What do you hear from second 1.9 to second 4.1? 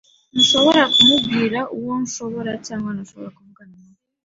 nshobora cyangwa ntashobora kuvugana nabo.